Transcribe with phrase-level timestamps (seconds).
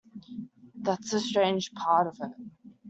[0.81, 2.33] That is the strange part of it.